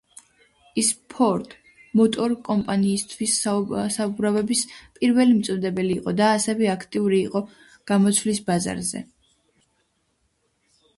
[0.81, 1.51] ის ფორდ
[2.01, 3.35] მოტორ კომპანიისთვის
[3.97, 4.65] საბურავების
[5.01, 7.45] პირველი მიმწოდებელი იყო და ასევე აქტიური იყო
[7.95, 9.07] გამოცვლის ბაზარზე.